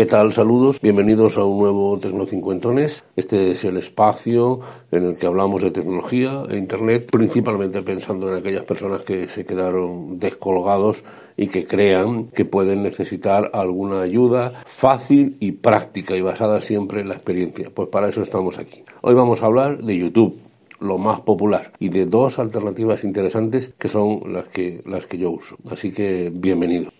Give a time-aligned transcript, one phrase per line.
[0.00, 0.32] ¿Qué tal?
[0.32, 0.80] Saludos.
[0.80, 3.04] Bienvenidos a un nuevo Tecnocincuentones.
[3.16, 4.60] Este es el espacio
[4.90, 9.44] en el que hablamos de tecnología e Internet, principalmente pensando en aquellas personas que se
[9.44, 11.04] quedaron descolgados
[11.36, 17.10] y que crean que pueden necesitar alguna ayuda fácil y práctica y basada siempre en
[17.10, 17.68] la experiencia.
[17.68, 18.82] Pues para eso estamos aquí.
[19.02, 20.40] Hoy vamos a hablar de YouTube
[20.78, 25.30] lo más popular y de dos alternativas interesantes que son las que las que yo
[25.30, 25.58] uso.
[25.70, 26.90] Así que bienvenido.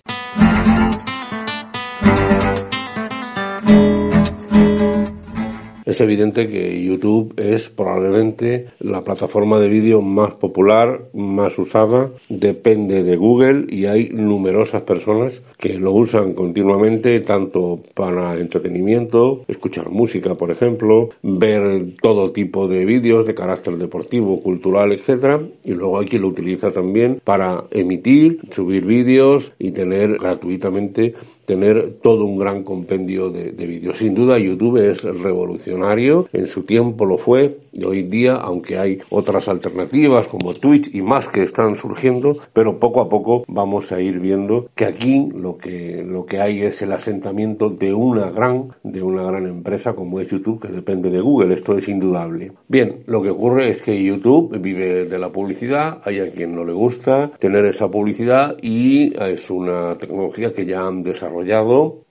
[5.91, 13.03] Es evidente que YouTube es probablemente la plataforma de vídeo más popular, más usada, depende
[13.03, 20.37] de Google y hay numerosas personas que lo usan continuamente tanto para entretenimiento, escuchar música,
[20.37, 26.07] por ejemplo, ver todo tipo de vídeos de carácter deportivo, cultural, etcétera, y luego hay
[26.07, 31.15] quien lo utiliza también para emitir, subir vídeos y tener gratuitamente
[31.51, 33.99] tener todo un gran compendio de, de vídeos.
[33.99, 38.99] Sin duda YouTube es revolucionario, en su tiempo lo fue, y hoy día, aunque hay
[39.11, 44.01] otras alternativas como Twitch y más que están surgiendo, pero poco a poco vamos a
[44.01, 48.69] ir viendo que aquí lo que, lo que hay es el asentamiento de una gran,
[48.85, 52.53] de una gran empresa como es YouTube, que depende de Google, esto es indudable.
[52.69, 56.65] Bien, lo que ocurre es que YouTube vive de la publicidad, hay a quien no
[56.65, 61.40] le gusta tener esa publicidad y es una tecnología que ya han desarrollado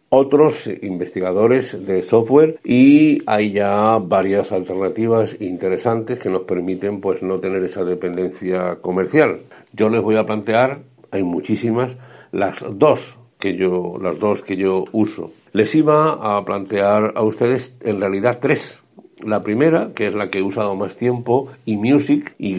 [0.09, 7.39] otros investigadores de software y hay ya varias alternativas interesantes que nos permiten pues no
[7.39, 9.41] tener esa dependencia comercial.
[9.71, 10.81] Yo les voy a plantear,
[11.11, 11.97] hay muchísimas,
[12.31, 15.31] las dos que yo las dos que yo uso.
[15.53, 18.83] Les iba a plantear a ustedes en realidad tres
[19.23, 22.55] la primera, que es la que he usado más tiempo, y Music, Y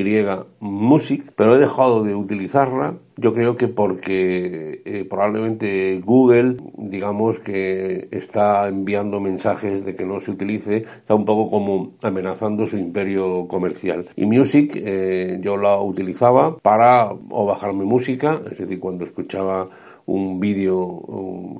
[0.61, 8.09] Music, pero he dejado de utilizarla, yo creo que porque eh, probablemente Google, digamos que
[8.11, 13.47] está enviando mensajes de que no se utilice, está un poco como amenazando su imperio
[13.47, 14.09] comercial.
[14.17, 19.69] Y Music eh, yo la utilizaba para o bajar mi música, es decir, cuando escuchaba
[20.07, 21.03] un vídeo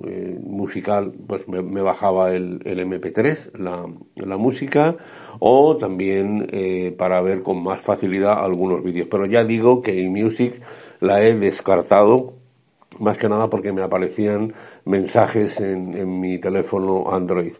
[0.07, 3.87] eh, musical, pues me, bajaba el, el MP3, la,
[4.17, 4.97] la, música,
[5.39, 9.09] o también eh, para ver con más facilidad algunos vídeos.
[9.11, 10.61] Pero ya digo que Music
[11.01, 12.35] la he descartado,
[12.99, 14.53] más que nada porque me aparecían
[14.85, 17.55] mensajes en, en mi teléfono Android.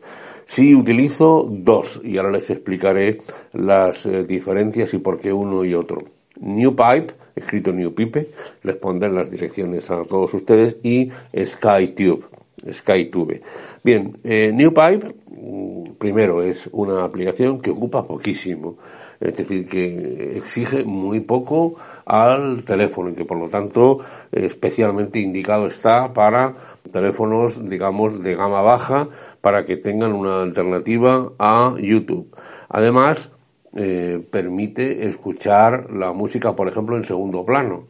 [0.45, 3.19] Sí utilizo dos, y ahora les explicaré
[3.53, 6.20] las eh, diferencias y por qué uno y otro.
[6.41, 8.29] NewPipe, escrito NewPipe,
[8.63, 12.25] les pondré las direcciones a todos ustedes, y SkyTube.
[12.69, 13.41] SkyTube.
[13.83, 18.77] Bien, eh, NewPipe, mm, primero, es una aplicación que ocupa poquísimo,
[19.21, 23.99] es decir, que exige muy poco al teléfono y que por lo tanto
[24.33, 26.57] especialmente indicado está para
[26.91, 29.09] teléfonos, digamos, de gama baja
[29.41, 32.35] para que tengan una alternativa a YouTube.
[32.69, 33.31] Además,
[33.75, 37.87] eh, permite escuchar la música, por ejemplo, en segundo plano,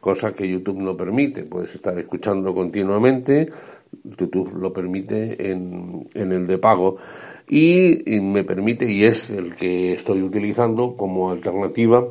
[0.00, 1.44] cosa que YouTube no permite.
[1.44, 3.50] Puedes estar escuchando continuamente,
[4.04, 6.96] YouTube lo permite en, en el de pago.
[7.48, 12.06] Y, y, me permite, y es el que estoy utilizando como alternativa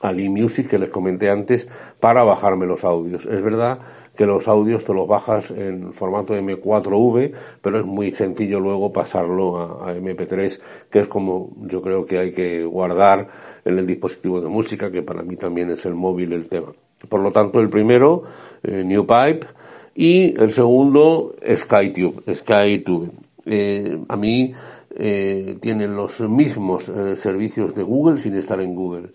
[0.00, 1.68] al eMusic que les comenté antes
[2.00, 3.26] para bajarme los audios.
[3.26, 3.80] Es verdad
[4.16, 9.82] que los audios te los bajas en formato M4V, pero es muy sencillo luego pasarlo
[9.82, 10.60] a, MP3,
[10.90, 13.28] que es como yo creo que hay que guardar
[13.64, 16.72] en el dispositivo de música, que para mí también es el móvil el tema.
[17.08, 18.24] Por lo tanto, el primero,
[18.62, 19.46] eh, NewPipe,
[19.94, 22.22] y el segundo, SkyTube.
[22.32, 23.10] SkyTube.
[23.46, 24.52] Eh, a mí
[24.94, 29.10] eh, tienen los mismos eh, servicios de Google sin estar en Google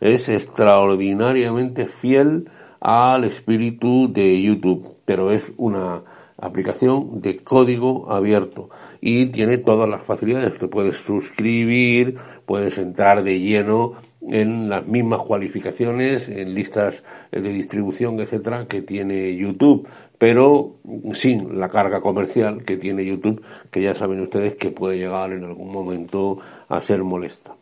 [0.00, 2.50] es extraordinariamente fiel
[2.80, 6.02] al espíritu de YouTube, pero es una
[6.38, 8.68] aplicación de código abierto
[9.00, 10.58] y tiene todas las facilidades.
[10.58, 13.94] Te puedes suscribir, puedes entrar de lleno
[14.28, 19.88] en las mismas cualificaciones, en listas de distribución, etcétera, que tiene YouTube,
[20.18, 20.76] pero
[21.12, 25.44] sin la carga comercial que tiene YouTube, que ya saben ustedes que puede llegar en
[25.44, 26.38] algún momento
[26.68, 27.54] a ser molesta.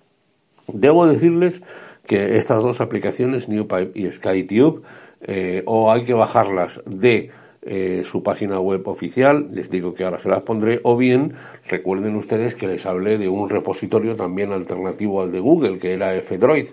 [0.66, 1.62] Debo decirles
[2.06, 4.82] que estas dos aplicaciones, NewPipe y SkyTube,
[5.22, 7.30] eh, o hay que bajarlas de
[7.62, 11.34] eh, su página web oficial, les digo que ahora se las pondré, o bien
[11.66, 16.14] recuerden ustedes que les hablé de un repositorio también alternativo al de Google, que era
[16.14, 16.66] F-Droid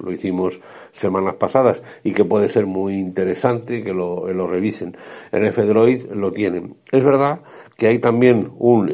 [0.00, 0.60] lo hicimos
[0.92, 4.96] semanas pasadas y que puede ser muy interesante que lo, lo revisen.
[5.32, 6.76] En F-Droid lo tienen.
[6.92, 7.42] Es verdad
[7.76, 8.90] que hay también un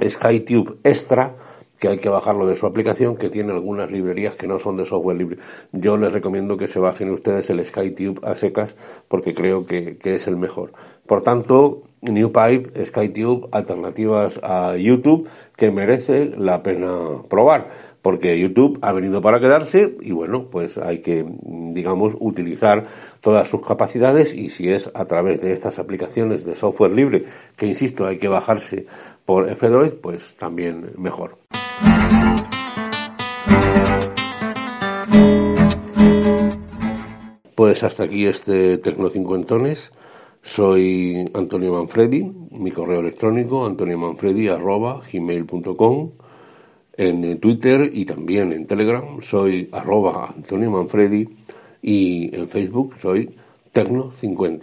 [0.00, 1.34] SkyTube extra
[1.78, 4.84] que hay que bajarlo de su aplicación, que tiene algunas librerías que no son de
[4.84, 5.38] software libre.
[5.72, 8.76] Yo les recomiendo que se bajen ustedes el SkyTube a secas
[9.08, 10.72] porque creo que, que es el mejor.
[11.06, 17.70] Por tanto, NewPipe, SkyTube, alternativas a YouTube que merece la pena probar
[18.06, 21.26] porque YouTube ha venido para quedarse y bueno, pues hay que,
[21.72, 22.84] digamos, utilizar
[23.20, 27.24] todas sus capacidades y si es a través de estas aplicaciones de software libre,
[27.56, 28.86] que insisto, hay que bajarse
[29.24, 31.36] por F-Droid, pues también mejor.
[37.54, 39.90] Pues hasta aquí este Tecno Cincuentones.
[40.42, 46.10] Soy Antonio Manfredi, mi correo electrónico antoniomanfredi.gmail.com
[46.96, 51.28] en Twitter y también en Telegram soy arroba Antonio Manfredi
[51.82, 53.34] y en Facebook soy
[53.74, 54.62] Tecno50.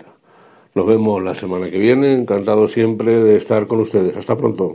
[0.75, 4.17] Nos vemos la semana que viene, encantado siempre de estar con ustedes.
[4.17, 4.71] Hasta pronto.